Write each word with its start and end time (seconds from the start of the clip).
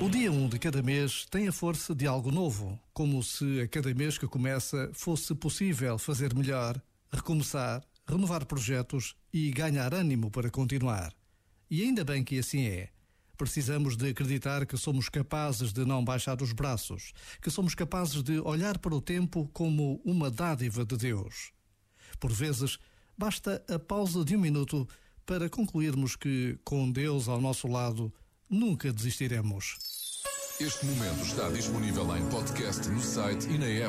O 0.00 0.10
dia 0.10 0.30
1 0.30 0.48
de 0.48 0.58
cada 0.58 0.82
mês 0.82 1.26
tem 1.30 1.48
a 1.48 1.52
força 1.52 1.94
de 1.94 2.06
algo 2.06 2.30
novo, 2.30 2.78
como 2.92 3.22
se 3.22 3.62
a 3.62 3.68
cada 3.68 3.94
mês 3.94 4.18
que 4.18 4.26
começa 4.26 4.90
fosse 4.92 5.34
possível 5.34 5.96
fazer 5.96 6.34
melhor, 6.34 6.78
recomeçar, 7.10 7.82
renovar 8.06 8.44
projetos 8.44 9.16
e 9.32 9.50
ganhar 9.50 9.94
ânimo 9.94 10.30
para 10.30 10.50
continuar. 10.50 11.14
E 11.70 11.82
ainda 11.82 12.04
bem 12.04 12.22
que 12.22 12.38
assim 12.38 12.66
é. 12.66 12.90
Precisamos 13.36 13.96
de 13.96 14.10
acreditar 14.10 14.66
que 14.66 14.76
somos 14.76 15.08
capazes 15.08 15.72
de 15.72 15.84
não 15.84 16.04
baixar 16.04 16.40
os 16.42 16.52
braços, 16.52 17.12
que 17.40 17.50
somos 17.50 17.74
capazes 17.74 18.22
de 18.22 18.38
olhar 18.40 18.78
para 18.78 18.94
o 18.94 19.00
tempo 19.00 19.48
como 19.52 20.00
uma 20.04 20.30
dádiva 20.30 20.84
de 20.84 20.96
Deus. 20.96 21.52
Por 22.20 22.30
vezes, 22.30 22.78
basta 23.16 23.62
a 23.68 23.78
pausa 23.78 24.24
de 24.24 24.36
um 24.36 24.40
minuto 24.40 24.88
para 25.26 25.48
concluirmos 25.48 26.16
que, 26.16 26.58
com 26.64 26.90
Deus 26.90 27.28
ao 27.28 27.40
nosso 27.40 27.66
lado, 27.66 28.12
nunca 28.48 28.92
desistiremos. 28.92 29.78
Este 30.60 30.86
momento 30.86 31.22
está 31.24 31.48
disponível 31.50 32.16
em 32.16 32.24
podcast 32.28 32.88
no 32.88 33.00
site 33.00 33.48
e 33.48 33.58
na 33.58 33.66
app. 33.66 33.82